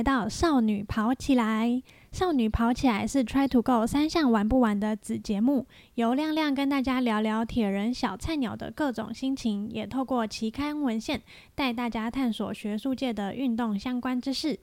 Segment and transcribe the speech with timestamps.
[0.00, 1.82] 来到少女跑起来。
[2.10, 11.20] 少女跑起来是 Try to Go 三项玩不完的子节目，由亮亮跟大家聊聊铁人小菜鸟的各种心情，也透过期刊文献
[11.54, 14.58] 带大家探索学术界的运动相关知识。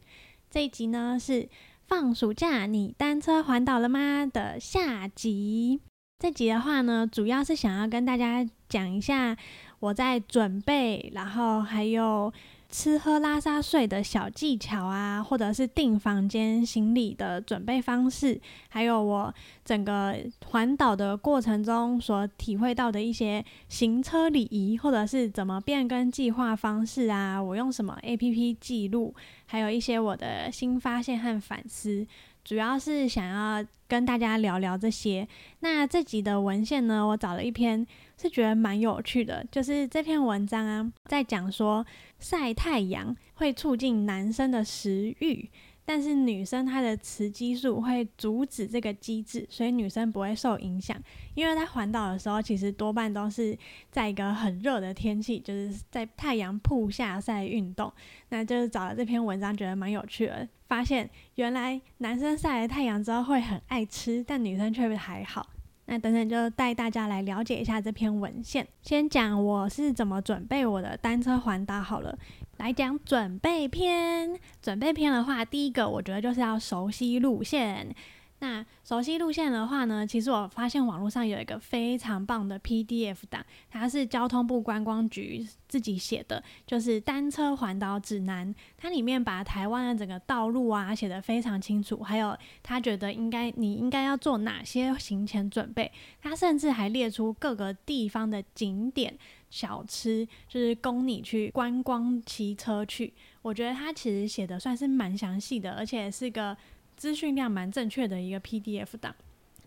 [0.49, 1.47] 这一集呢是
[1.85, 5.79] 放暑假你单车环岛了吗的下集。
[6.17, 9.37] 这集的话呢，主要是想要跟大家讲一下
[9.81, 12.33] 我在准备，然后还有。
[12.77, 19.33] 吃喝拉撒睡的小技巧啊，或者是订房间、行李的准备方式，还有我
[19.65, 29.15] 整个环岛的过程中所体会到的一些行车礼仪，或者是怎么变更计划方式啊，我用什么 APP 记录，
[29.47, 32.05] 还有一些我的新发现和反思。
[32.47, 35.27] 主要是想要跟大家聊聊这些。
[35.59, 37.85] 那这集的文献呢，我找了一篇
[38.17, 41.85] 是觉得蛮有趣的，就是这篇文章啊，在讲说
[42.19, 45.49] 晒太阳会促进男生的食欲。
[45.83, 50.97] 但是女生她的雌激素会阻止这个机制，所以女生不会受影响。
[51.33, 53.57] 因为在环岛的时候，其实多半都是
[53.91, 57.91] 在一个很热的天气，就是在太阳曝下晒运动。
[58.29, 65.47] 那就是找了这篇文章，觉得蛮有趣的，发现原来男生晒了太阳之后会很爱吃，但女生却还好。
[65.89, 68.67] 那等等就带大家来了解一下这篇文献。
[68.81, 72.17] 先讲我是怎么准备我的单车环岛好了。
[72.57, 77.95] 来讲准备篇，准备篇的话，第一个我觉得就是要熟悉路线。
[78.39, 88.53] 那熟悉路线的话呢，其实我发现网络上有一个非常棒的 PDF 档，它是交通部观光局自己写的，就是单车环岛指南。
[88.77, 95.91] 它里面把台湾的整个道路啊写得非常清楚，还有他觉得应该你应该要做哪些行前准备。
[96.21, 99.17] 他甚至还列出各个地方的景点、
[99.49, 103.11] 小吃，就是供你去观光骑车去。
[103.41, 106.55] 我觉得他其实写的算是蛮详细的，而且是个。
[106.97, 109.15] 资讯量蛮正确的一个 PDF 档。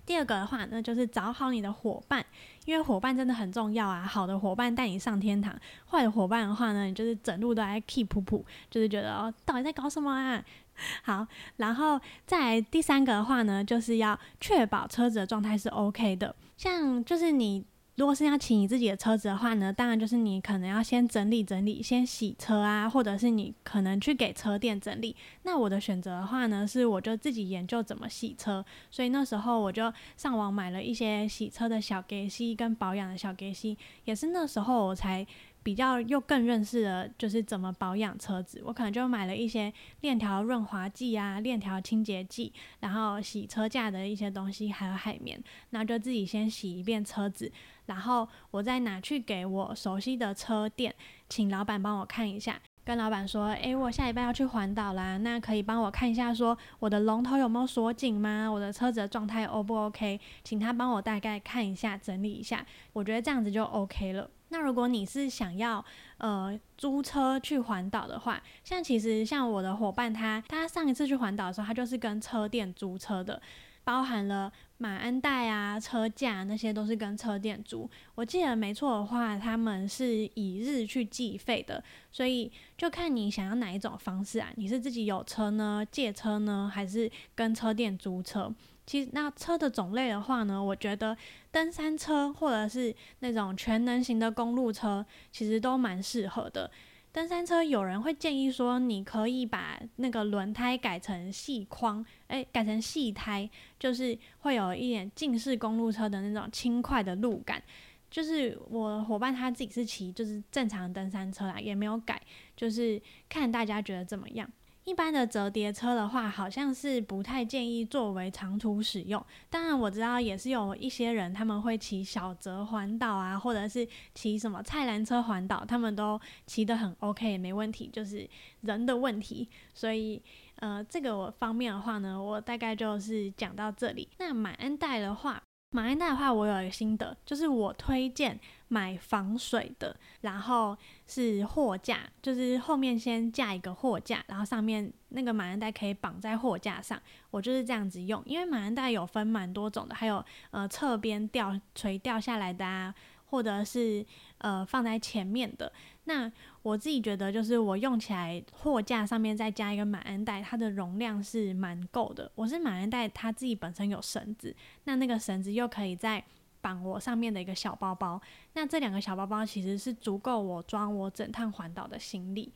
[0.04, 2.24] 第二个的话，那就是找好你的伙伴，
[2.64, 4.02] 因为伙伴真的很重要啊。
[4.04, 5.56] 好的伙伴带你上天堂，
[5.88, 10.44] 坏的伙伴的话呢，你就是整路都在 keep 噗噗，就是觉得哦，到底在搞什么啊？
[11.04, 11.24] 好，
[11.58, 17.64] 然后再第三个的话呢，就是要确保车子的状态是 OK 的，像就是你。
[18.00, 25.14] 如果是要骑你自己的车子的话呢，当然就是你可能要先整理整理，先洗车啊，或者是你可能去给车店整理。
[25.42, 35.26] 那我的选择的话呢，是我就自己研究怎么洗车，所以那时候我就上网买了一些洗车的小给息跟保养的小给息，也是那时候我才。
[35.62, 38.62] 比较又更认识了，就是怎么保养车子。
[38.64, 45.38] 我可能就买了一些链条润滑剂啊、链条清洁剂，然后洗车架的一些东西，还有海绵。
[45.68, 47.52] 那就自己先洗一遍车子，
[47.90, 50.94] 然后我再拿去给我熟悉的车店，
[51.28, 52.60] 请老板帮我看一下。
[52.84, 58.48] 跟老板说：“诶，我下礼拜要去环岛啦，那可以帮我看一下，说我的龙头有没有锁紧吗？
[58.48, 60.18] 我的车子的状态 O 不 OK？
[60.44, 62.64] 请他帮我大概看一下，整理一下。
[62.92, 65.84] 我觉得这样子就 OK 了。”那如果你是想要
[66.18, 73.40] 呃租车去环岛的话，像其实像我的伙伴他他上一次去环岛的时候，他就是跟车店租车的，
[73.82, 77.88] 包含了马鞍带啊、车架那些都是跟车店租。
[78.14, 84.52] 我记得没错的话，他们是以日去计费的，所以就看你想要哪一种方式啊？
[84.56, 88.52] 你是自己有车呢，借车呢，还是跟车店租车？
[88.86, 91.16] 其实那车的种类的话呢，我觉得
[91.52, 96.68] 登山车或者是那种全能型的公路车，其实都蛮适合的。
[97.12, 107.60] 登山车有人会建议说，你可以把那个轮胎改成细框，诶，改成细胎，就是会有一点近似公路车的那种轻快的路感。
[108.08, 112.20] 就是我伙伴他自己是骑就是正常登山车啦，也没有改，
[112.56, 114.48] 就是看大家觉得怎么样。
[114.90, 119.24] 一般的折叠车的话，好像是不太建议作为长途使用。
[119.48, 128.28] 当然，我知道也是有一些人他们会骑小折环岛啊，或者是骑什么菜篮车环岛，他们都骑得很 OK，没问题，就是
[128.62, 129.48] 人的问题。
[129.72, 130.20] 所以，
[130.56, 134.08] 呃，这个我方面的话呢，我大概就是讲到这里。
[134.18, 135.40] 那马鞍带的话。
[135.72, 140.76] 马鞍袋的话，我有一个心得，就是我推荐买防水的，然后
[141.06, 147.00] 是货架，就是后面先架一个货架，然后上面那个马鞍袋可以绑在货架上，
[147.30, 148.20] 我就是这样子用。
[148.26, 152.92] 因为马鞍袋有分蛮多种的，还有呃侧边掉垂掉下来的啊。
[153.30, 154.04] 或者是
[154.38, 155.72] 呃放在前面的，
[156.04, 156.30] 那
[156.62, 162.30] 我自己觉得就是我用起来货架上面再加一个马鞍袋，它的容量是蛮够的。
[162.34, 164.54] 我是马鞍袋，它自己本身有绳子，
[164.84, 166.22] 那那个绳子又可以再
[166.60, 168.20] 绑我上面的一个小包包，
[168.54, 172.52] 那这两个小包包其实是足够我装我整趟环岛的行李。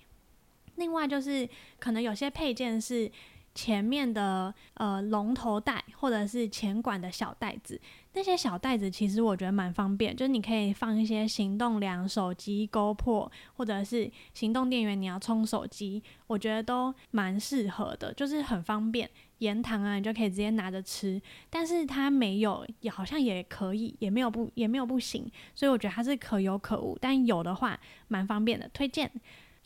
[0.76, 1.48] 另外就是
[1.78, 3.10] 可能有些配件是
[3.54, 7.80] 前面的呃龙头袋或者是前管的小袋子，
[8.14, 19.10] 那些小袋子其实我觉得蛮方便，就是你可以放一些行动粮、手机、GoPro 或者是行动电源，你要充手机，我觉得都蛮适合的，就是很方便。
[19.38, 21.20] 盐糖啊，你就可以直接拿着吃，
[21.50, 27.78] 但是它没有，也好像也可以，也没有不也没有不行，所以我觉得它是可有可无，但有的话
[28.08, 29.10] 蛮方便的，推荐。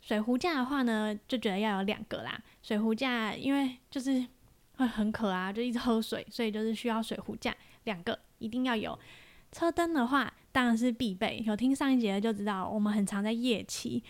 [0.00, 2.40] 水壶架的话呢，就觉得要有两个啦。
[2.62, 4.26] 水壶架因为就是
[4.76, 7.54] 会很渴啊，就一直喝水，所以就是需要水壶架
[7.84, 8.98] 两个，一定要有。
[9.52, 14.02] 车灯的话当然是必备，有听上一节的就知道，我们很常在夜骑，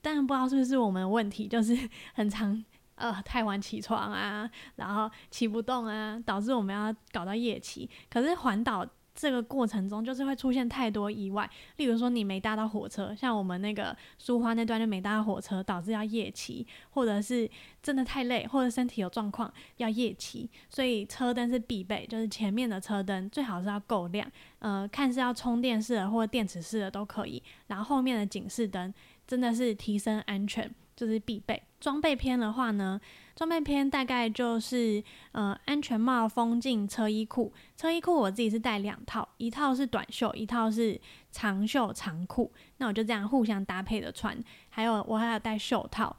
[0.00, 1.76] 但不知道是不是我们的问题，就是
[2.14, 2.64] 很常。
[2.96, 7.90] 呃，太晚起床啊，然后骑不动啊，导致我们要搞到夜骑。
[8.08, 17.48] 可是环岛这个过程中，就是会出现太多意外，例如说你没搭到火车，像我们那个苏花那段就没搭到火车，导致要夜骑，或者是
[17.80, 20.50] 真的太累，或者身体有状况要夜骑。
[20.68, 24.28] 所以车灯是必备，就是前面的车灯最好是要够亮，
[24.58, 27.42] 呃，看是要充电式的或电池式的都可以。
[27.68, 28.92] 然后后面的警示灯
[29.26, 30.70] 真的是提升安全。
[30.96, 33.00] 就是必备装备篇的话呢，
[33.34, 35.02] 装备篇大概就是
[35.32, 37.52] 呃安全帽、风镜、车衣裤。
[37.76, 41.00] 车衣裤我自己是带两套，一套是短袖，一套是
[41.32, 42.52] 长袖长裤。
[42.78, 44.36] 那我就这样互相搭配的穿。
[44.68, 46.16] 还有我还有带袖套。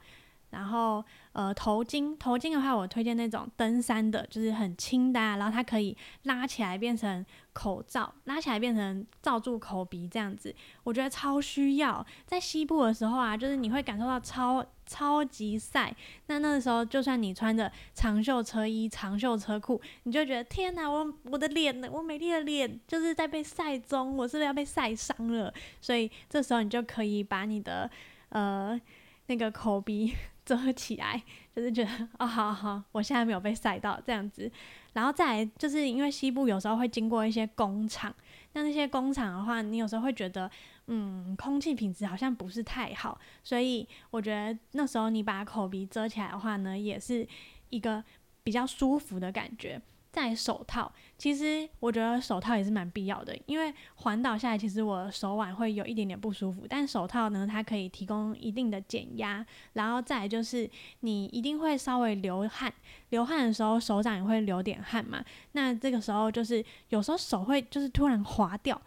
[0.50, 10.54] 然后，呃，头巾，头巾的话，我推荐那种登山的，就是很轻的，然后它可以拉起来变成口罩，拉起来变成罩住口鼻这样子，
[10.84, 12.04] 我觉得超需要。
[12.24, 15.94] 在西部的时候啊，就是你会感受到超超级晒，
[16.28, 25.52] 那那个时候就算你穿着长袖车衣、长袖车裤，你就觉得天哪，我我的脸，我美丽的脸就是在被晒中，我是不是要被晒伤了？
[25.80, 27.90] 所以这时候你就可以把你的
[28.30, 28.80] 呃
[29.26, 30.14] 那个口鼻。
[30.46, 31.20] 遮起来，
[31.54, 34.50] 就是觉得哦，好好，我现在没有被晒到这样子。
[34.94, 38.14] 然后再来，就是因为西部有时候会经过一些工厂，
[38.54, 40.50] 那那些工厂的话，你有时候会觉得，
[40.86, 47.28] 嗯，空气品质好像不是太好，所以我觉得那时候你把口鼻遮起来的话呢，也是
[47.68, 48.02] 一个
[48.42, 49.82] 比较舒服的感觉。
[50.16, 56.64] 戴手套，其实我觉得手套也是蛮必要的，因为环岛下来，其实我手腕会有一点点不舒服。
[56.66, 60.68] 但手套呢，它可以提供一定的减压，然后再就是，
[61.00, 62.72] 你一定会稍微流汗，
[63.10, 65.22] 流汗的时候手掌也会流点汗嘛。
[65.52, 68.80] 那这个时候就是有时候手会就是突然滑掉，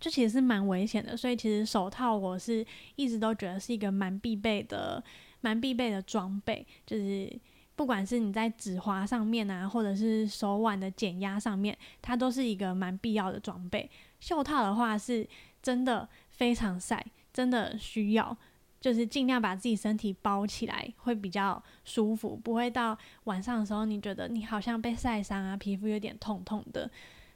[0.00, 1.16] 就其实是蛮危险的。
[1.16, 2.66] 所以其实手套我是
[2.96, 5.00] 一直都觉得是一个蛮必备的、
[5.42, 7.32] 蛮必备的装备，就是。
[7.76, 13.88] 不管是你在指滑上面啊，或者是手腕的减压上面，它都是一个蛮必要的装备。
[14.18, 15.28] 袖套的话是
[15.62, 18.34] 真的非常晒，真的需要，
[18.80, 26.90] 就是尽量把自己身体包起来，会比较舒服，不会到晚上的时候你觉得你好像被晒伤啊，皮肤有点痛痛的。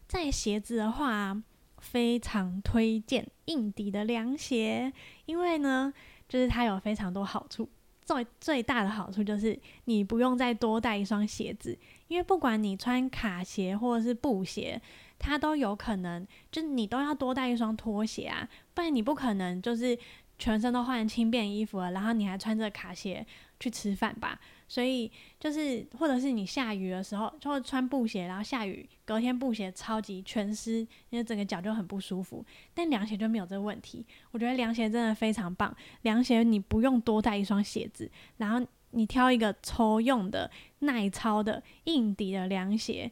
[0.08, 1.40] 在鞋子的话，
[1.78, 4.92] 非常推荐硬底的凉鞋，
[5.26, 5.92] 因为呢，
[6.26, 7.68] 就是它有非常多好处。
[8.10, 11.78] 最最大的好处就是你不用再多带一双鞋子，
[12.08, 14.82] 因为不管你穿卡鞋或者是布鞋，
[15.16, 19.96] 它都有可能，就你都要多带一双拖鞋啊，不然你不可能就是
[20.40, 23.24] 全身都换轻便衣服了，然后你还穿着卡鞋
[23.60, 24.40] 去吃饭吧。
[24.70, 25.10] 所以
[25.40, 32.46] 就是，或者是你下雨的时候，就会穿布鞋，然后下雨，隔天布鞋超级全湿，因为整个脚就很不舒服。
[32.72, 35.76] 但凉鞋就没有这个问题，我觉得凉鞋真的非常棒。
[36.02, 40.48] 凉鞋你不用多带一双鞋子，然后你挑一个抽用的、
[40.78, 43.10] 耐操的、硬底的凉鞋，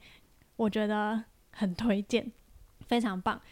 [0.54, 2.30] 我觉得很推荐，
[2.86, 3.42] 非常棒。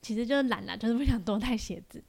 [0.00, 2.02] 其实就是懒了，就是不想多带鞋子。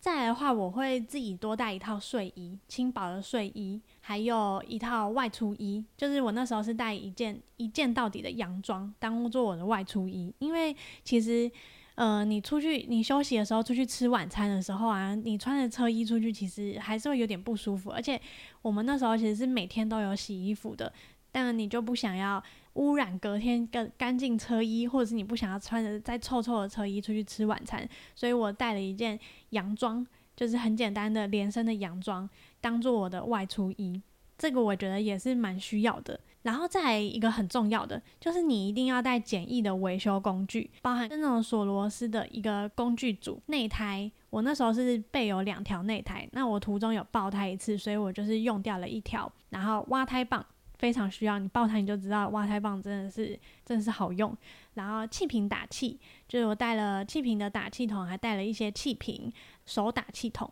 [0.00, 5.84] 再来的话，我会自己多带一套睡衣，轻薄的睡衣，还有一套外出衣。
[5.96, 10.32] 就是我那时候是带一件一件到底的洋装，当做我的外出衣。
[10.38, 11.50] 因为其实，
[11.96, 17.90] 呃，你出去你休息的时候，出去吃晚餐的时候啊，你穿着车衣出去，其实还是会有点不舒服。
[17.90, 18.18] 而且
[18.62, 20.92] 我们那时候其实是每天都有洗衣服的，
[21.32, 22.42] 但你就不想要。
[22.78, 29.18] 污染隔天干干净车衣，或者是你不想要穿着再臭臭的车衣出去吃晚餐，所以我带了一件
[29.50, 30.06] 洋装，
[30.36, 32.30] 就是很简单的连身的洋装，
[32.60, 34.00] 当做我的外出衣。
[34.38, 36.20] 这个我觉得也是蛮需要的。
[36.42, 43.42] 然后再一个很重要的，就是你一定要带简易的维修工具，包含那种锁螺丝的一个工具组。
[43.46, 49.30] 内胎，我那时候是备有两条内胎，那我途中有爆胎一次，所以我就是用掉了一条。
[49.50, 50.46] 然后挖胎棒。
[50.78, 54.36] 非常需要你抱它，你就知道哇，太棒真的是真的是好用。
[54.74, 59.32] 然后气瓶打气，就是我带了气瓶的打气筒，还带了一些气瓶
[59.66, 60.50] 手打气筒。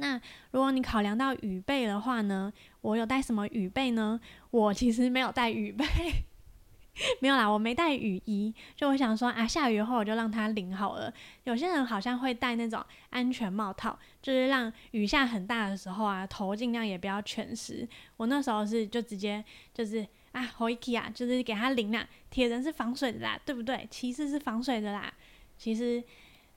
[0.00, 0.20] 那
[0.52, 4.20] 如果你考量到雨备的话呢，我有带什么雨备呢？
[4.50, 5.84] 我其实没有带雨备，
[7.20, 8.54] 没有啦，我没带雨衣。
[8.76, 11.12] 就我想说啊，下雨后我就让它淋好了。
[11.44, 17.88] 有些人好像会戴那种安全帽套，就是让雨下很大的时候啊，头尽量也不要全湿。
[18.16, 22.06] 我那时候是就直接就是啊 h o i k i 啊，就是给它淋啦。
[22.30, 23.86] 铁人是防水的啦，对不对？
[23.90, 25.12] 骑士是防水的啦。
[25.56, 26.02] 其实。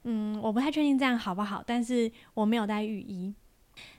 [0.03, 3.31] 嗯，我不太确定这样好不好，但是我没有带雨衣，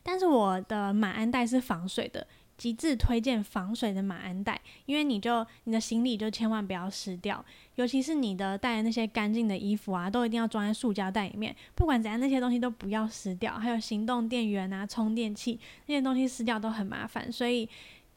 [0.03, 2.27] 但是我的马鞍带是防水的，
[2.63, 17.69] 极致推荐防水的马鞍袋，因为你就你的行李就千万不要湿掉，尤其是你的带的那些干净的衣服啊，都一定要装在塑胶袋里面，不管怎样那些东西都不要湿掉，还有行动电源啊、充电器那些东西湿掉都很麻烦，所以。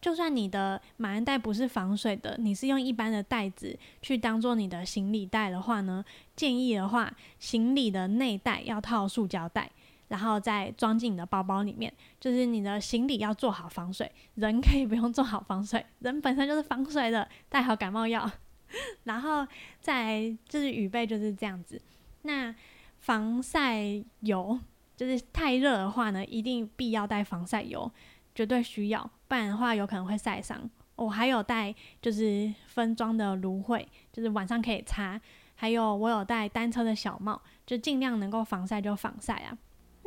[0.01, 9.71] 就算你的马鞍袋不是防水的，你是用一般的袋子去当做你的行李袋的话呢，建议的话，行李的内袋要套塑胶袋，
[10.07, 11.91] 然后再装进你的包包里面。
[12.19, 18.29] 就是你的行李要做好防水，人可以不用做好防水，人本身就是防水的，带好感冒药，
[19.05, 19.45] 然后
[19.79, 21.81] 再就是雨备就是这样子。
[22.23, 22.53] 那
[22.99, 23.83] 防晒
[24.21, 24.59] 油
[24.95, 27.91] 就是太热的话呢，一定必要带防晒油。
[28.33, 30.69] 绝对需要，不然的话有可能会晒伤。
[30.97, 35.19] 我还有带就是分装的芦荟，就是晚上可以擦。
[35.55, 39.57] 还有我有带单车的小帽，就尽量能够防晒就防晒啊。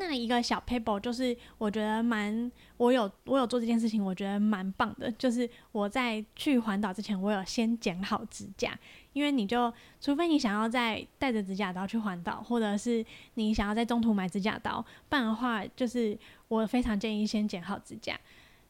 [0.01, 5.11] 那一个小 paper 就是我觉得蛮，我有我有做这件事情，我觉得蛮棒的。
[5.13, 8.79] 就是我在去环岛之前，我有先剪好指甲，
[9.13, 18.17] 因为你就除非你想要再带着指甲刀去环岛，或者是你想要在中途买指甲刀，不然的话，就是我非常建议先剪好指甲。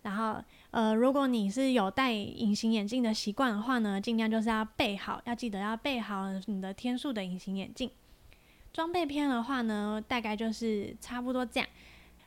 [0.00, 7.90] 然后，呃，如果你是有戴隐形眼镜的习惯的话呢，尽量就是要备好，要记得要备好你的天数的隐形眼镜。
[8.72, 11.68] 装备篇的话呢，大概就是差不多这样。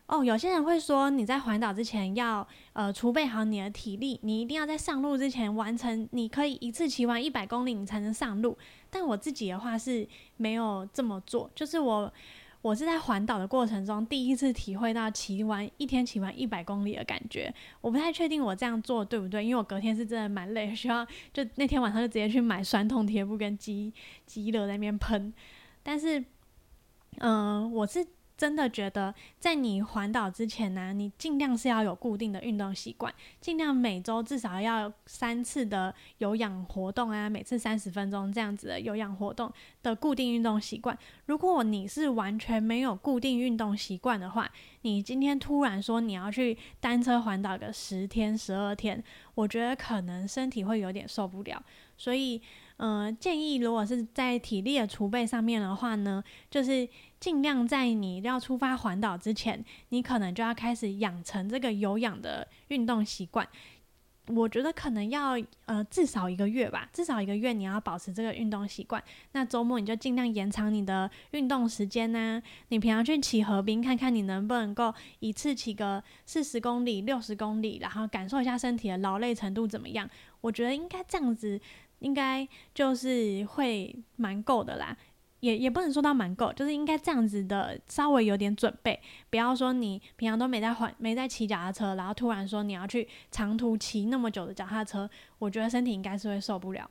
[0.07, 8.57] 哦，有些人会说你在环岛之前要呃储备好你的体力，你一定要在上路之前完成，你可以一次骑完一百公里你才能上路。
[8.89, 10.05] 但我自己的话是
[10.35, 12.13] 没有这么做，就是我
[12.61, 17.53] 我是在环岛的过程中第一次体会到骑完一天骑完一百公里的感觉。
[17.79, 23.93] 我不太确定我这样做对不对，因为我隔天是真的蛮累，需要就那天晚上就直接去买酸痛贴布跟肌
[24.25, 25.33] 肌热在那边喷，
[25.83, 26.23] 但是。
[27.17, 28.07] 嗯，我是
[28.37, 39.51] 真的觉得，在你环岛之前呢，你尽量是要有固定的运动习惯，尽量每周至少要三次的有氧活动啊，每次三十分钟这样子的有氧活动
[39.83, 40.97] 的固定运动习惯。
[41.25, 44.49] 如果你是完全没有固定运动习惯的话，
[44.83, 49.03] 你今天突然说你要去单车环岛个十天、十二天，
[49.35, 51.61] 我觉得可能身体会有点受不了，
[51.97, 52.41] 所以。
[52.83, 63.47] 嗯，建议如果是在体力的储备上面的话呢，就是尽量在你要出发环岛之前，你可能就要开始养成这个有氧的运动习惯。
[64.27, 69.03] 我觉得可能要呃至少一个月吧，至少一个月你要保持这个运动习惯。
[69.33, 72.41] 那周末你就尽量延长你的运动时间呢。
[72.69, 80.09] 你平常去骑河滨，看看你能不能够一次骑个四十公里、六十公里，然后感受一下身体的劳累程度怎么样。
[80.39, 81.61] 我觉得应该这样子。
[82.01, 84.95] 应该就是会蛮够的啦，
[85.39, 96.89] 也也不能说到蛮够，就是应该这样子的，稍微有点准备，不要说你平常都没在换没在骑脚踏车，然后突然说你要去长途骑那么久的脚踏车，我觉得身体应该是会受不了。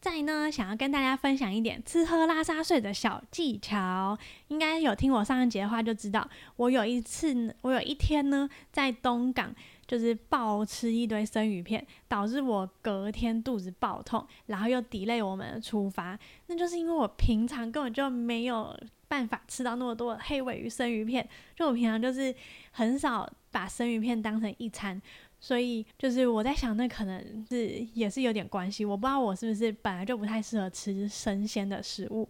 [0.00, 9.54] 再呢，想要跟大家分享一点吃喝拉撒睡的小技巧，应该有听我上一节的话就知道，我有一次，我有一天呢，在东港。
[9.92, 16.18] 就是暴吃一堆生鱼片，导致我隔天肚子爆痛，然后又 delay 我们的出发。
[16.46, 18.74] 那就是因为我平常根本就没有
[19.06, 22.34] 办法吃到那么多黑尾鱼生鱼片，就我平常就是
[22.70, 24.98] 很少把生鱼片当成一餐，
[25.38, 28.86] 所以就是我在想，那可能是也是有点关系。
[28.86, 32.26] 我不知道我是不是本来就不太适合吃生鲜的食物。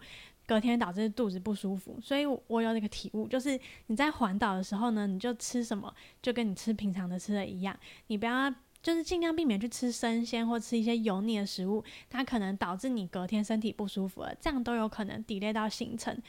[0.46, 16.20] 隔天导致肚子不舒服，所以我有那个体悟，就是你在环岛的时候呢，你就吃什么就跟你吃平常的吃的一样，你不要就是尽量避免去吃生鲜或吃一些油腻的食物，它可能导致你隔天身体不舒服了，这样都有可能 delay 到行程。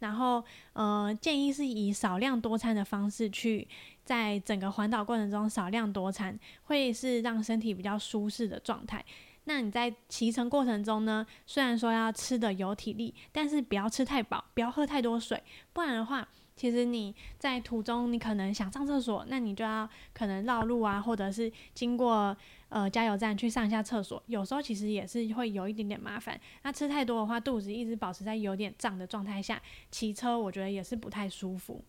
[0.00, 3.66] 然后，呃，建议是以少量多餐的方式去，
[4.04, 9.04] 在整个环岛过程中少量多餐，会是让身体比较舒适的状态。
[9.44, 11.26] 那你在骑乘过程中呢？
[11.46, 22.36] 虽然说要吃的有体力，但是不要吃太饱，不要喝太多水，不然的话，其实你在途中你可能想上厕所，那你就要可能绕路啊，或者是经过
[22.68, 26.40] 呃加油站去上一下厕所，有时候其实也是会有一点点麻烦。
[26.62, 31.84] 那吃太多的话，肚子一直保持在有点胀的状态下，骑车我觉得也是不太舒服。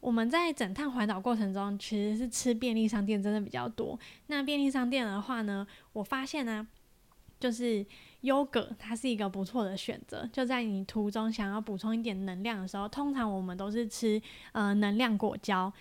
[0.00, 3.98] 我们在整趟环岛过程中，其实是吃便利商店真的比较多。
[4.28, 6.66] 那便利商店的话呢，我发现呢，
[7.40, 7.84] 就是
[8.20, 10.28] 优格它是一个不错的选择。
[10.32, 14.20] 就在你途中想要补充一点能量的时候，通常我们都是吃
[14.52, 15.72] 呃能量果胶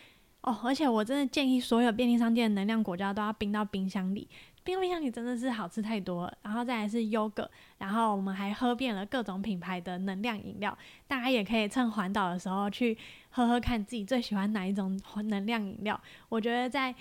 [0.41, 0.57] 哦。
[0.63, 4.27] 而且我真的建议所有便利商店的能量果胶都要冰到冰箱里。
[4.67, 7.47] 冰冰箱里真的是好吃太多了，然后再来是 yogurt，，
[7.77, 12.97] 然后我们还喝遍了各种品牌的能量饮料，大家也可以趁环岛的时候去
[13.29, 15.97] 喝喝看自己最喜欢哪一种能量饮料。
[16.27, 16.93] 我觉得在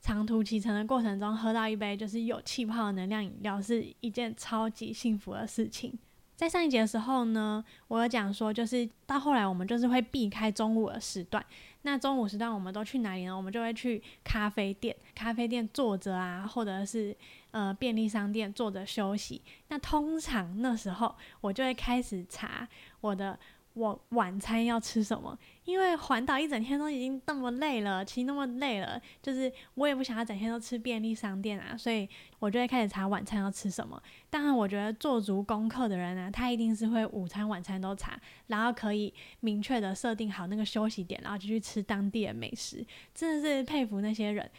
[0.00, 5.98] 长途骑乘的过程中喝到一杯就是有气泡的能量饮料是一件超级幸福的事情。
[6.38, 11.44] 在上一节的时候呢，我有讲说就是到后来我们就是会避开中午的时段。
[11.82, 13.36] 那中午时段我们都去哪里呢？
[13.36, 17.16] 我们就会去咖啡店，咖啡店坐着啊，或者是
[17.50, 19.42] 呃便利商店坐着休息。
[19.66, 22.68] 那通常那时候我就会开始查
[23.00, 23.36] 我的。
[23.78, 25.38] 我晚餐要吃什么？
[25.64, 32.08] 因为环岛一整天都已经那么累了，骑那么累了，就是我也不想要整天都吃便利商店啊，所以
[32.40, 34.02] 我就会开始查晚餐要吃什么。
[34.28, 42.84] 当然，我觉得做足功课的人呢，他一定是会午餐、晚餐都查，然后可以明确的设定好那个休息点，然后就去吃当地的美食。
[43.14, 44.50] 真的是佩服那些人。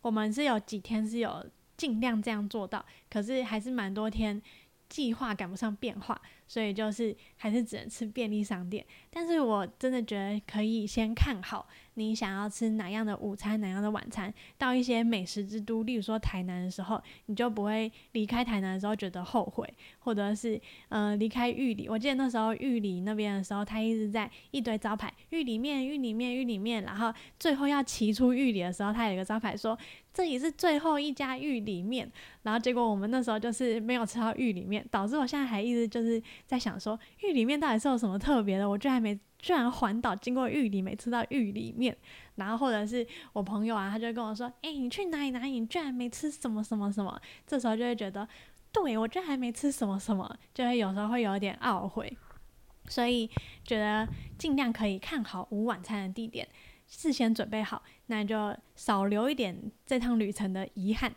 [0.00, 1.44] 我们是有几天是有
[1.76, 4.40] 尽量这样做到，可是还是蛮多天
[4.88, 6.20] 计划赶不上变化。
[6.48, 14.32] 所以就是还是只能吃便利商店，但是我真的觉得可以先看好你想要吃哪样的午餐，哪样的晚餐。
[14.56, 21.86] 到一些美食之都，例如说台南的时候，你就不会离开台南的时候觉得后悔，或者是呃离开玉里。
[21.88, 29.76] 我记得那时候玉里那边的时候，他一直在一堆招牌玉里面、玉里面、玉里面，然后最后要骑出玉里的时候，他有一个招牌说
[30.14, 32.10] 这里是最后一家玉里面，
[32.42, 36.22] 然后结果我们那时候就是没有吃到玉里面，导致我现在还一直就是。
[36.46, 38.68] 在想说玉里面到底是有什么特别的？
[38.68, 41.96] 我居然没居然环岛经过玉里没吃到玉里面，
[42.34, 45.60] 然后或者是我朋友啊，他就跟我说：“哎，你去哪里哪里？
[45.60, 48.28] 你居然没吃什么什么什么？”这时候就会觉得，
[48.72, 52.16] 对我居然还没吃什么什么，就会有时候会有点懊悔。
[52.88, 53.30] 所以
[53.64, 56.48] 觉得尽量可以看好午晚餐的地点，
[56.88, 61.14] 事先准备好，那就少留一点这趟旅程的遗憾。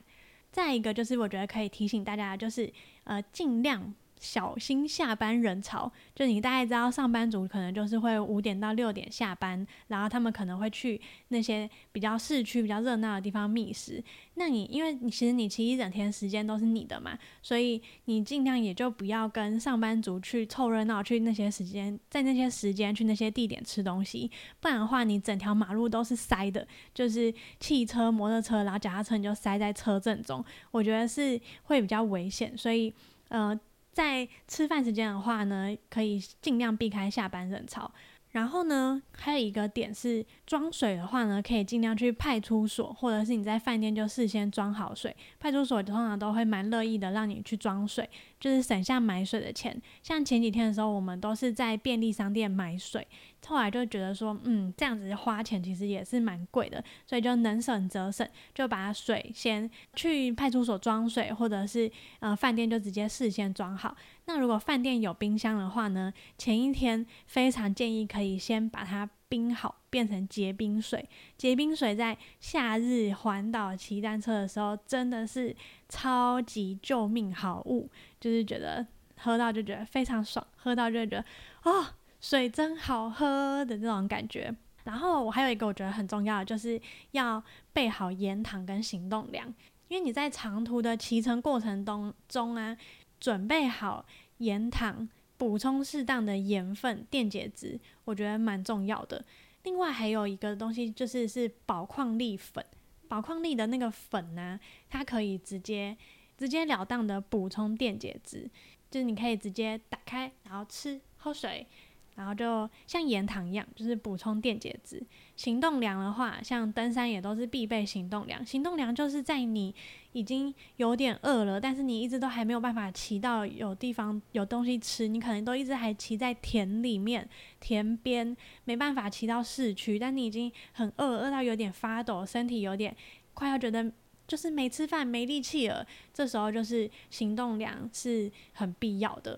[0.52, 2.72] 再一个就是我觉得可以提醒大家，就是
[3.06, 3.94] 呃尽量。
[4.22, 14.02] 小心下班人潮，就你大概知道，上班族可能就是会五点到六点下班，然后他们可能会去那些比较市区、比较热闹的地方觅食。
[14.36, 24.30] 那你因为你其实你骑一整天时间都是你的嘛，所以你尽量也就不要跟上班族去凑热闹，去那些时间在那些时间去那些地点吃东西，
[24.60, 32.94] 不然的话你整条马路都是塞的，就是汽车、摩托车，然后脚踏车你就塞在车阵中，我觉得是会比较危险，所以
[33.30, 33.60] 呃。
[33.92, 37.92] 在吃饭时间的话呢，可以尽量避开下班人潮。
[38.32, 45.14] 然后呢，还有一个点是装水的话呢，可以尽量去派出所，或者是你在饭店就事先装好水。
[45.38, 48.10] 派出所通常都会蛮乐意的让你去装水，
[48.42, 49.82] 就是省下买水的钱。
[50.04, 53.08] 像前几天的时候，我们都是在便利商店买水。
[53.48, 63.96] 后来就觉得说，嗯，这样子花钱其实也是蛮贵的，所以就能省则省，就把水先去派出所装水，或者是呃饭店就直接事先装好。
[64.26, 71.10] 那如果饭店有冰箱的话呢，前一天非常建议可以先把它冰好，变成结冰水。
[71.36, 75.56] 结冰水在夏日环岛骑单车的时候，真的是
[75.90, 77.90] 超级救命好物，
[78.22, 81.26] 就是觉得喝到就觉得非常爽，喝到就觉得
[81.64, 81.88] 哦。
[82.24, 86.80] 水真好喝的这种感觉，然后我还有一个我觉得很重要的，就是
[87.14, 89.52] 要备好盐糖跟行动粮，
[89.88, 92.78] 因为你在长途的骑乘过程中中啊，
[93.20, 94.06] 准备好
[94.38, 99.26] 盐糖，补充适当的盐分、电解质，我觉得蛮重要的。
[99.64, 102.64] 另外还有一个东西就是是宝矿力粉，
[103.08, 104.60] 宝矿力的那个粉呢，
[104.92, 105.98] 它可以直接
[106.42, 108.50] 直截了当的补充电解质，
[108.90, 111.68] 就是你可以直接打开然后吃喝水。
[112.16, 115.02] 然后就像盐糖一样，就是补充电解质。
[115.38, 118.46] 行动粮的话，像登山也都是必备行动粮。
[118.46, 119.74] 行动粮就是在你
[120.12, 127.28] 已经有点饿了，但是你一直都还没有办法骑到有地方有东西吃，你可能都一直还骑在田里面、
[127.60, 132.96] 田边，没办法骑到市区，但你已经很饿，饿到有点发抖，身体有点
[133.34, 133.90] 快要觉得
[134.32, 135.86] 就是没吃饭、没力气了。
[136.14, 139.38] 这时候就是行动粮是很必要的。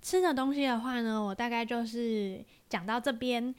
[0.00, 3.52] 吃的东西的话呢，我大概就是讲到这边。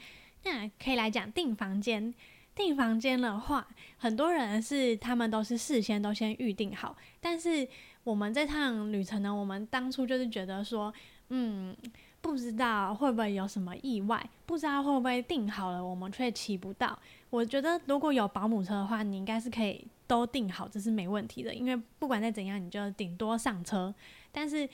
[0.45, 2.13] 那可以来讲订房间。
[2.55, 6.95] 订房间的话，很多人是他们都是事先都先预定好。
[7.19, 7.67] 但是
[8.05, 10.93] 我们这趟旅程呢，我们当初就是觉得说，
[11.27, 11.75] 嗯，
[12.21, 16.97] 不知道会不会有什么意外，不知道会不会订好了我们却骑不到。
[17.29, 23.93] 我觉得如果有保姆车的话，你应该是可以都订好，这是没问题的，因为不管再怎样，你就顶多上车。
[24.31, 24.67] 但是，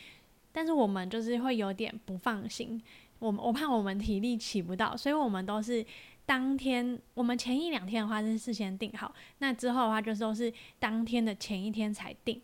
[0.51, 2.81] 但是我们就是会有点不放心，
[3.19, 5.85] 我我怕我们体力起不到，所以我们都是。
[6.27, 12.41] 当天我们前一两天的话是事先订好，那之后的话就都是当天的前一天才订。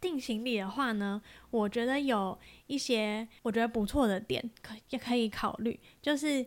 [0.00, 6.42] 订行李的话呢，我觉得有一些我觉得不错的点可也可以考虑，就是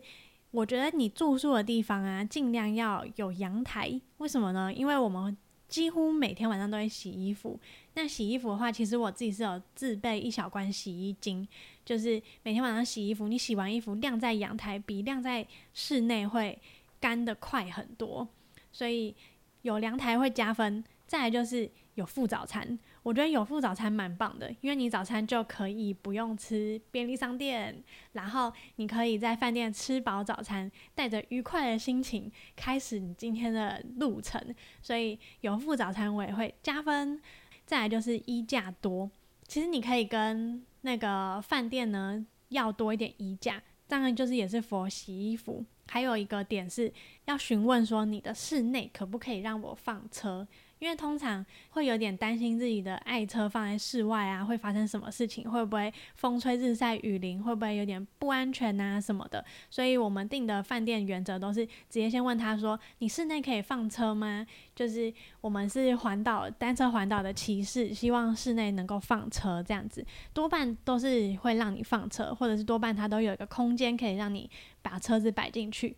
[0.56, 4.00] 我觉得你住宿的地方啊，尽量要有阳台。
[4.16, 4.72] 为什么呢？
[4.72, 5.36] 因为我们
[5.68, 7.60] 几乎每天晚上都会洗衣服。
[7.92, 11.46] 那洗衣服的话，其实我自己是有自备一小罐洗衣精。
[11.84, 16.58] 就是每天晚上洗衣服，你洗完衣服晾在阳台，比晾在室内会
[16.98, 18.26] 干的快很多，
[18.72, 19.14] 所以
[19.60, 20.82] 有阳台会加分。
[21.06, 27.80] 再来就是有附早餐，我觉得有附早餐蛮棒的，因为你早餐就可以不用吃便利商店，
[28.14, 34.42] 然后你可以在饭店吃饱早餐，带着愉快的心情开始你今天的路程，
[34.82, 37.22] 所以有附早餐我也会加分。
[37.64, 39.08] 再来就是衣架多，
[39.46, 40.64] 其实你可以跟。
[40.82, 45.64] 那个饭店呢，要多一点衣架，当然就是也是佛洗衣服。
[45.88, 46.92] 还有一个点是
[47.26, 50.46] 要询问说，你的室内可不可以让我放车？
[50.78, 55.48] 因为通常会有点担心自己的爱车放在室外啊，会发生什么事情？
[55.48, 57.42] 会不会风吹日晒雨淋？
[57.42, 59.44] 会不会有点不安全啊什么的？
[59.70, 74.50] 所以我们订的饭店原则都是直接先问他说：“你室内可以放车吗？”就是我们是环岛单车环岛的骑士，希望室内能够放车这样子，多半都是会让你放车，或者是多半它都有一个空间可以让你
[74.82, 75.96] 把车子摆进去。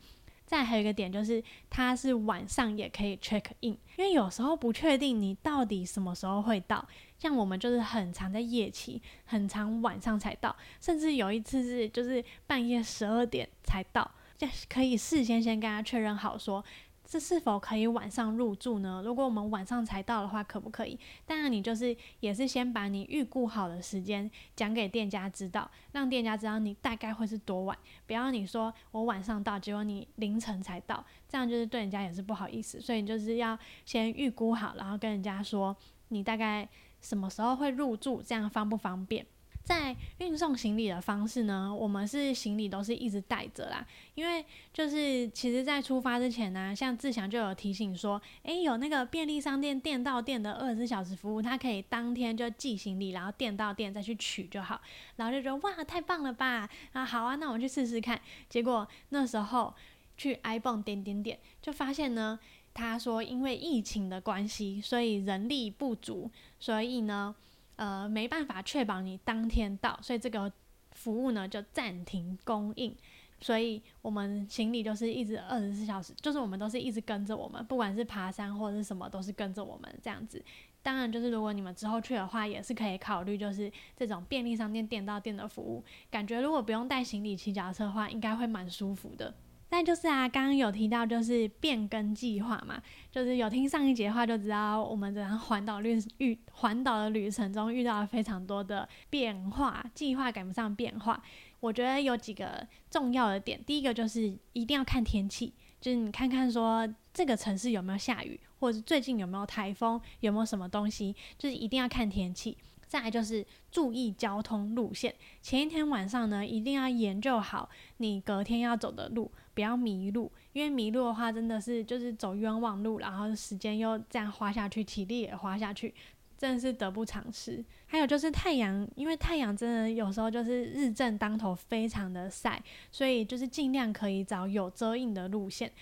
[0.49, 6.89] 再还有一个点就是，它是晚上也可以 check in，因为有时候不确定你到底什么时候会到。
[7.19, 16.65] 像我们就是很常在夜骑，很长晚上才到，甚至有一次是就是半夜十二点才到，这可以事先先跟他确认好说。
[17.09, 19.03] 这是否可以晚上入住呢？
[19.03, 20.99] 如果我们晚上才到的话，可不可以？
[21.25, 32.79] 当然，你就是也是先把你预估好的时间讲给店家知道，让店家知道你大概会是多晚，不要你说我晚上到，结果你凌晨才到，这样就是对人家也是不好意思。
[32.79, 35.75] 所以你就是要先预估好，然后跟人家说
[36.09, 36.69] 你大概
[37.01, 39.25] 什么时候会入住，这样方不方便？
[39.69, 54.81] 在运送行李的方式呢，我们是行李都是一直带着啦，因为就是其实，在出发之前呢，像志祥就有提醒说，诶，有那个便利商店店到店的二十四小时服务，他可以当天就寄行李，然后店到店再去取就好，
[55.17, 58.19] 然后就觉得哇，太棒了吧，啊，好啊，那我们去试试看。
[58.49, 59.75] 结果那时候
[60.17, 62.39] 去 iPhone 点点点，就发现呢，
[62.73, 67.35] 他说因为疫情的关系，所以人力不足，所以呢。
[67.79, 70.53] 呃，没办法确保你当天到，所以这个
[70.91, 72.93] 服务呢就暂停供应。
[73.41, 80.45] 所以我们行李就是一直二十四小时，就是我们都是一直跟着我们，不管是爬山或者是什么，都是跟着我们这样子。
[80.83, 85.85] 当然，就是如果你们之后去的话，也是可以考虑，就是这种便利商店店到店的服务。
[86.11, 89.33] 感觉如果不用带行李骑脚车的话，应该会蛮舒服的。
[89.69, 101.23] 但就是啊，刚刚有提到就是变更计划嘛，就是有听上一节的话就知道，我们这趟环岛旅遇环岛的旅程中遇到了非常多的变化，计划赶不上变化。
[101.61, 112.57] 我觉得有几个重要的点，第一个就是一定要看天气，就是你看看说这个城市有没有下雨，或者最近有没有台风，有没有什么东西，就是一定要看天气。
[112.87, 120.31] 再来就是注意交通路线，前一天晚上呢，一定要研究好你隔天要走的路，不要迷路。
[120.53, 125.93] 因为迷路的话，真的是就是走冤枉路，然后时间又这样花下去，体力也花下去，
[126.37, 127.65] 真的是得不偿失。
[127.87, 135.73] 还有就是太阳，因为太阳真的有时候就是日正当头，非常的晒，所以就是尽量可以找有遮阴的路线。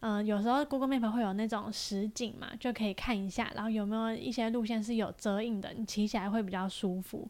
[0.00, 7.26] 嗯，有时候 Google Map 会有那种实景嘛，就可以看一下，然后有没有一些路线是有遮影的，你骑起来会比较舒服。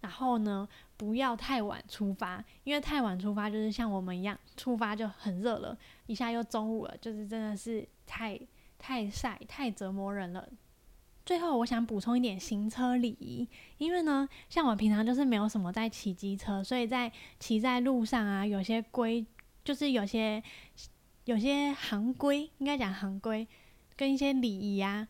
[0.00, 8.40] 然后呢，不要太晚出发，因为太晚出发就是像我们一样，出发就很热了，一下又中午了，就是真的是太
[8.78, 10.48] 太晒，太折磨人了。
[11.24, 19.24] 最后，我想补充一点行车礼仪，因为呢，像我平常就是没有什么在骑机车，所以在骑在路上啊，有些规
[19.64, 20.42] 就是有些。
[21.26, 23.44] 有些行规，应该讲行规，
[23.96, 25.08] 跟一些礼仪啊，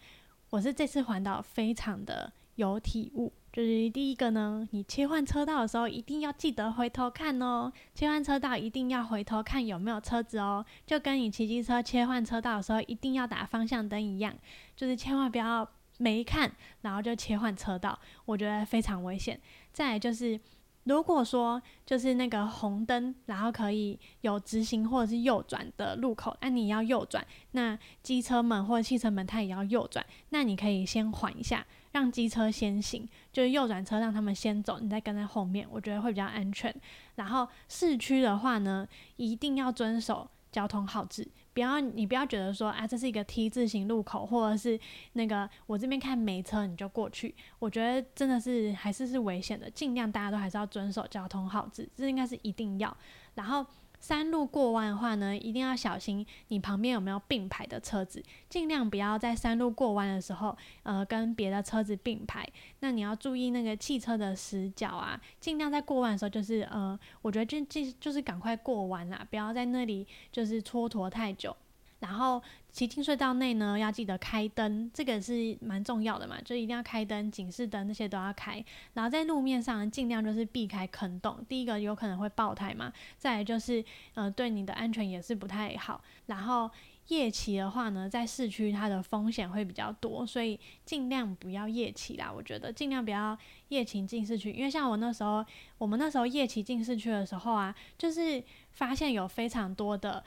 [0.49, 3.31] 我是这次环岛非常的有体悟。
[3.57, 7.73] 就是第一个呢，你切换车道的时候，一定要记得回头看哦。
[7.95, 14.35] 切换车道一定要回头看有没有车子哦，就跟你骑机车切换车道的时候，一定要打方向灯一样，
[14.77, 15.66] 就是千万不要
[15.97, 19.40] 没看，然后就切换车道，我觉得非常危险。
[19.73, 20.38] 再来就是。
[20.85, 31.66] 如果说就是那个红灯，然后可以有直行或者是右转的路口，那你要右转，那机车们或者汽车们它也要右转，那你可以先缓一下，
[31.97, 36.75] 让机车先行，就是右转车让他们先走，你再跟在后面，我觉得会比较安全。
[37.15, 41.27] 然后市区的话呢，一定要遵守交通号志。
[41.55, 44.79] 不要，你不要觉得说啊，这是一个 T 字形路口，或者是
[45.15, 52.95] 那个我这边看没车你就过去，我觉得真的是还是是危险的，尽量大家都还是要遵守交通号志，这应该是一定要。
[53.37, 53.65] 然后。
[54.07, 62.49] 山路过弯的话呢，一定要小心你旁边有没有并排的车子，尽量不要在山路过弯的时候，呃，跟别的车子并排。
[62.79, 71.57] 那你要注意那个汽车的死角啊，尽量在过弯的时候，就是呃，我觉得就就就是赶快过弯啦，不要在那里就是蹉跎太久。
[71.99, 72.40] 然后
[72.77, 78.62] 骑进隧道内呢，要记得开灯，这个是蛮重要的嘛，就一定要开灯，警示灯那些都要开。
[78.93, 86.05] 然后在路面上尽量就是避开坑洞，第一个有可能会爆胎嘛，再来就是呃对你的安全也是不太好。
[86.27, 86.71] 然后
[87.07, 92.31] 夜骑的话呢，在市区它的风险会比较多，所以尽量不要夜骑啦。
[92.31, 93.35] 我觉得尽量不要
[93.69, 95.43] 夜骑进市区，因为像我那时候，
[95.79, 100.23] 我们那时候夜骑进市区的时候啊，就是发现有非常多的。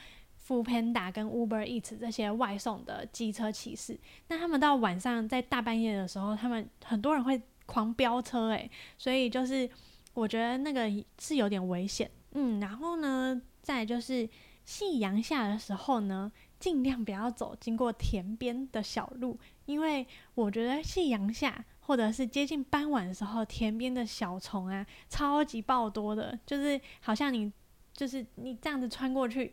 [0.50, 9.70] 富 Panda 跟 Uber Eats 这些外送的机车骑士，那他们到晚上在大半夜的时候，他们很多人会狂飙车诶，所以就是
[10.12, 14.28] 我觉得那个是有点危险，嗯，然后呢，再就是
[14.64, 27.52] 夕阳下的时候呢，尽量不要走经过田边的小路，因为我觉得夕阳下或者是接近傍晚的时候，田边的小虫啊，超级爆多的，就是好像你
[27.92, 29.52] 就是你这样子穿过去。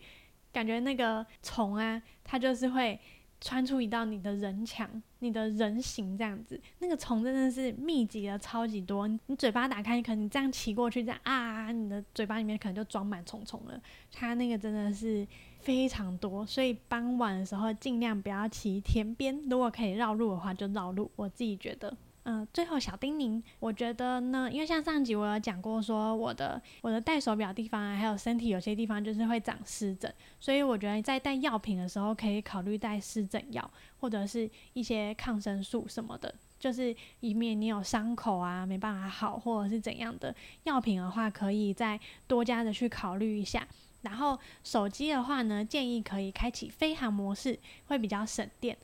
[0.57, 2.99] 感觉那个虫啊，它就是会
[3.39, 4.89] 穿出一道你的人墙，
[5.19, 6.59] 你的人形这样子。
[6.79, 13.79] 那个虫真的是密集了超级多，你嘴巴打开，可能你这样骑过去，这样啊，你的嘴巴里面可能就装满虫虫了。
[14.11, 15.27] 它那个真的是
[15.59, 21.11] 非常多，所以傍晚的时候尽量不要骑田边，如果可以绕路的话就绕路。
[21.15, 21.95] 我自己觉得。
[22.29, 43.65] 嗯，最后小叮咛，我觉得呢，因为像上集我有讲过，说我的我的戴手表地方啊，还有身体有些地方就是会长湿疹，所以我觉得在带药品的时候，可以考虑带湿疹药，或者是一些抗生素什么的，就是以免你有伤口啊没办法好，或者是怎样的药品的话，可以再多加的去考虑一下。
[44.01, 48.77] 然后手机的话呢，建议可以开启飞行模式，会比较省电。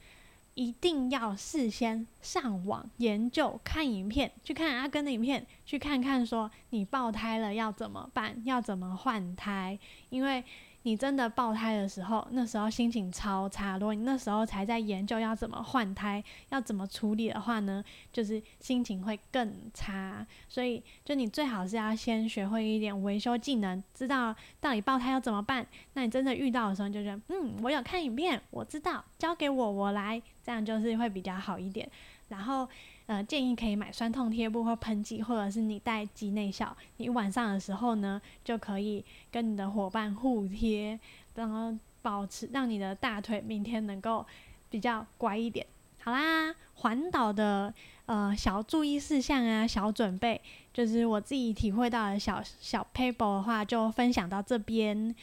[0.56, 9.78] 一定要事先上网研究看影片，去看阿根的影片，去看看说你爆胎了要怎么办，要怎么换胎，
[10.10, 10.44] 因为。
[10.84, 13.78] 你真的爆胎的时候，那时候心情超差。
[13.78, 20.26] 如果你那时候才在研究要怎么换胎，要怎么处理的话呢，就是心情会更差。
[20.48, 25.66] 所以，就你最好是要先学会一点维修技能，知道到底爆胎要怎么办。
[25.94, 31.90] 那你真的遇到的时候，就觉得，嗯，我有看影片，我知道，交给我，我来，这样就是会比较好一点。
[32.28, 32.68] 然后。
[33.06, 36.76] 呃，建议可以买酸痛贴布或喷剂，或者是你带肌内效。
[36.98, 41.00] 你晚上的时候呢，就可以跟你的伙伴互贴，
[41.36, 44.26] 然后保持让你的大腿明天能够
[44.70, 45.66] 比较乖一点。
[46.02, 47.74] 好啦，环岛的
[48.06, 50.42] 呃小注意事项啊，小准备，
[50.74, 55.16] 就是我自己体会到的小小 paper 的话，就分享到这边。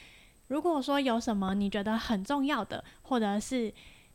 [0.48, 3.72] 如果说有什么你觉得很重要的，或者是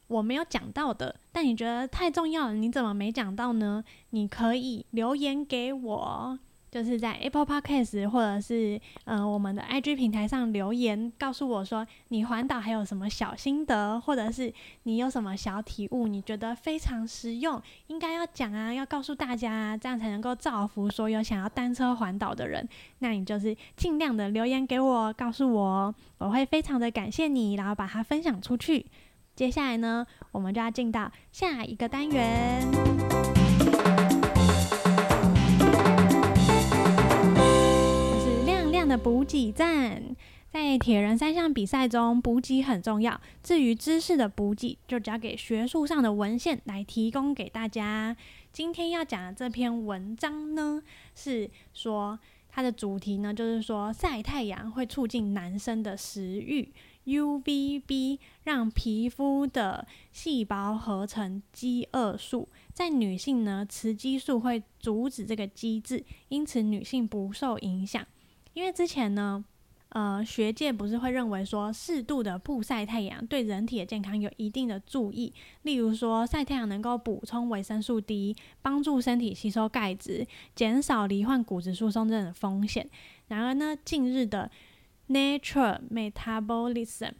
[0.07, 3.83] 我没有讲到的，但你觉得太重要了，你怎么没讲到呢？
[4.11, 6.37] 你可以留言给我，
[6.69, 22.67] 就是在 Apple Podcast 或者是呃我们的 IG 平台上留言，告诉我说你环岛还有什么小心得，或者是你有什么小体悟，你觉得非常实用，应该要讲啊，要告诉大家啊，这样才能够造福所有想要单车环岛的人。
[22.99, 28.85] 那你就是尽量的留言给我，告诉我，我会非常的感谢你，然后把它分享出去。
[29.35, 32.77] 接下来呢，我们就要进到下一个单元，就
[38.21, 40.01] 是亮亮的补给站。
[40.49, 43.19] 在铁人三项比赛中，补给很重要。
[43.43, 48.15] 至于知识的补给，就交给学术上的文献来提供给大家。
[48.53, 50.81] 今天要讲的这篇文章呢，
[51.13, 52.17] 是说
[52.49, 56.71] 它的主题呢，就是说晒太阳会促进男生的食欲。
[57.05, 68.05] UVB 让皮肤的细胞合成饥饿素，在女性呢，雌激素会阻止这个机制，因此女性不受影响。
[68.53, 69.43] 因为之前呢，
[69.89, 82.89] 呃，学界不是会认为说，适度的曝晒太阳对人体的健康有一定的注意，例如说晒太阳能够补充维生素 D，帮助身体吸收钙质，减少罹患骨质疏松症的风险。
[83.27, 84.49] 然而呢，近日的
[85.07, 87.11] Nature Metabolism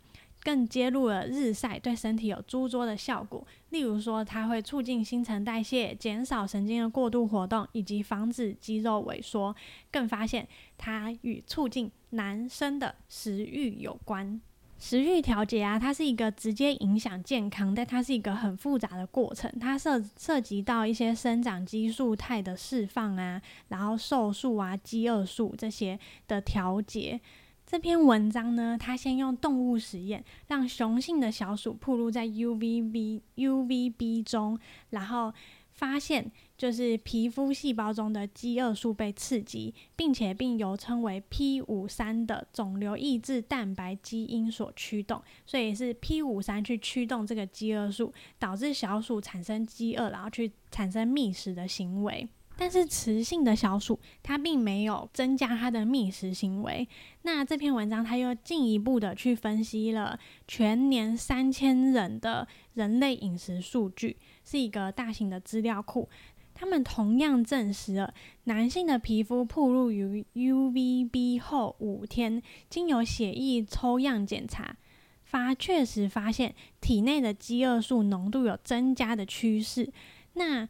[0.44, 9.56] 更揭露了日晒对身体有诸多的效果，例如说它会促进新陈代谢，减少神经的过度活动，以及防止肌肉萎缩。
[9.92, 14.40] 更发现它与促进男生的食欲有关。
[14.78, 27.20] 食欲调节啊，它是一个直接影响健康，但它是一个很复杂的过程，它涉涉及到一些生长激素肽的释放啊，然后瘦素啊、饥饿素这些的调节。
[27.66, 34.58] 这篇文章呢，它先用动物实验，让雄性的小鼠暴露在 UVB UVB 中，
[34.92, 35.34] 然后
[35.72, 52.30] 发现就是皮肤细胞中的饥饿素被刺激，并且并由称为 P 五三的肿瘤抑制蛋白基因所驱动，所以是 P 五三去驱动这个饥饿素，导致小鼠产生饥饿，然后去产生觅食的行为。
[52.58, 56.88] 但是雌性的小鼠，它并没有增加它的觅食行为。
[57.24, 66.08] 那这篇文章，它又进一步的去分析了全年三千人的人类饮食数据，是一个大型的资料库。
[66.54, 68.14] 他们同样证实了
[68.46, 74.78] 男性的皮肤暴露于 UVB 后五天，经由血液抽样检查，
[75.26, 79.92] 发确实发现体内的饥饿素浓度有增加的趋势。
[80.36, 80.66] 那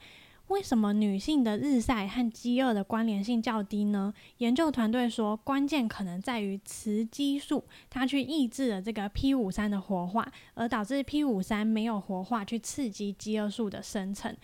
[0.48, 4.14] 为什么女性的日晒和饥饿的关联性较低呢？
[4.38, 14.38] 研究团队说，关键可能在于雌激素，它去抑制了这个 P 五三的活化，而导致 P 五三没有活化去刺激饥饿素的生成，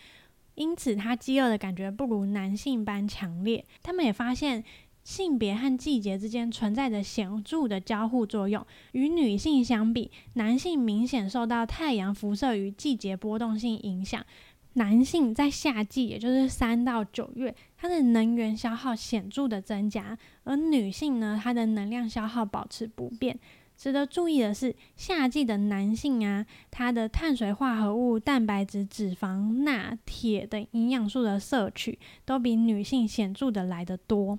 [0.56, 3.64] 因此它饥饿的感觉不如男性般强烈。
[3.84, 4.64] 他们也发现，
[5.04, 8.66] 性别和季节之间存在着显著的交互作用。
[8.94, 14.26] 与女性相比，男性明显受到太阳辐射与季节波动性影响。
[14.74, 23.38] 男性在夏季，也就是三到九月，它的能源消耗显著的增加，而女性呢，它的能量消耗保持不变。
[23.76, 34.38] 值得注意的是，夏季的男性啊，它的碳水化合物、蛋白质、脂肪、钠、铁等营养素的摄取，都比女性显著的来得多。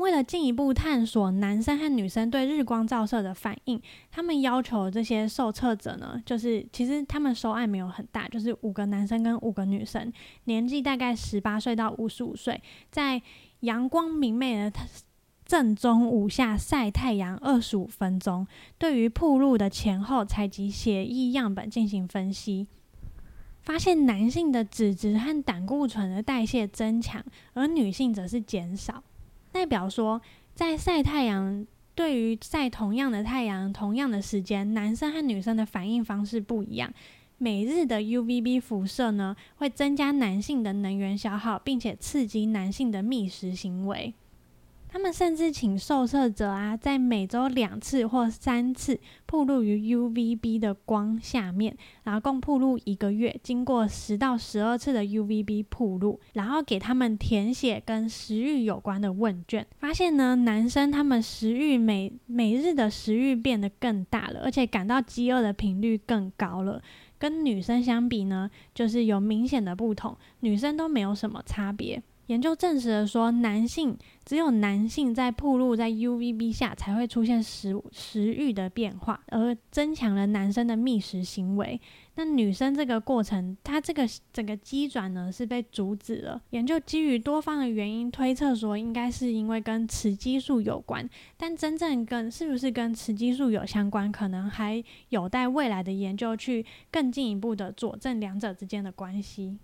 [0.00, 10.10] 为了进一步探索男生和女生对日光照射的反应，他们要求这些受测者呢，就是其实他们收案没有很大，就是五个男生跟五个女生，
[10.44, 13.20] 年纪大概十八岁到五十五岁，在
[13.60, 14.72] 阳光明媚的
[15.44, 18.46] 正中午下晒太阳二十五分钟，
[18.78, 22.66] 对于铺路的前后采集血液样本进行分析，
[23.60, 29.04] 发现男性的脂质和胆固醇的代谢增强，而女性则是减少。
[29.52, 30.20] 代表说，
[30.54, 36.92] 在晒太阳，对于晒同样的太阳、同样的时间，男生和女生的反应方式不一样。
[37.38, 44.12] 每日的 UVB 辐射呢，会增加男性的能源消耗，并且刺激男性的觅食行为。
[44.92, 66.82] 他们甚至请受测者啊，在每周两次或三次曝露于 UVB 的光下面，然后共曝露一个月，经过十到十二次的 UVB 曝露，然后给他们填写跟食欲有关的问卷，发现呢，男生他们食欲每每日的食欲变得更大了，而且感到饥饿的频率更高了，
[67.16, 72.02] 跟女生相比呢，就是有明显的不同，女生都没有什么差别。
[72.30, 81.80] 研究证实了说，男性只有男性在暴露在 UVB 下才会出现食食欲的变化，而增强了男生的觅食行为。
[82.14, 86.40] 那女生这个过程，它这个整个机转呢是被阻止了。
[86.50, 99.58] 研究基于多方的原因推测说，应该是因为跟雌激素有关，但真正跟是不是跟雌激素有相关，可能还有待未来的研究去更进一步的佐证两者之间的关系。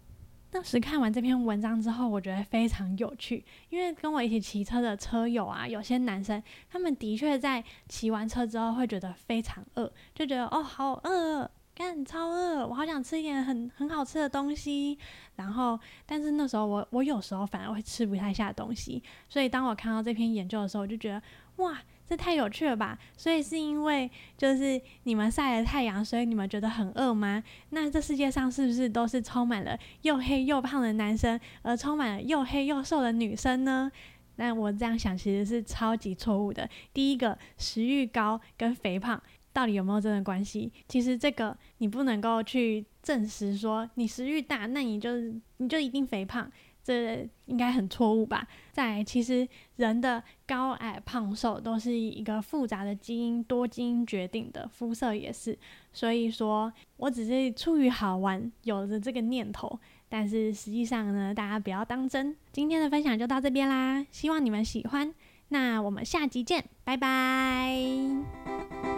[0.57, 14.96] 当时看完这篇文章之后，我觉得非常有趣，因为跟我一起骑车的车友啊，有些男生，他们的确在骑完车之后会觉得非常饿，就觉得哦好饿，干超饿，我好想吃一点很很好吃的东西。
[15.35, 21.23] 然后，但是那时候我我有时候反而会吃不太下东西，所以当我看到这篇研究的时候，我就觉得
[21.57, 21.79] 哇。
[22.09, 22.98] 这太有趣了吧！
[23.17, 27.42] 所以是因为就是你们晒了太阳，所以你们觉得很饿吗？
[27.71, 33.90] 那这世界上是不是都是充满了又黑又胖的男生，而充满了又黑又瘦的女生呢？
[34.37, 36.69] 那我这样想其实是超级错误的。
[36.92, 39.21] 第一个，食欲高跟肥胖
[39.52, 40.71] 到底有没有真的关系？
[40.87, 45.11] 其实这个你不能够去证实说你食欲大，那你就
[45.57, 46.50] 你就一定肥胖。
[46.87, 48.46] 这应该很错误吧？
[48.70, 55.58] 在其实人的高矮胖瘦都是一个复杂的基因多基因决定的，肤色也是。
[55.92, 62.37] 所以说我只是出于好玩有着这个念头，但是实际上呢，大家不要当真。
[62.52, 65.12] 今天的分享就到这边啦，希望你们喜欢。
[65.48, 68.96] 那我们下集见，拜拜。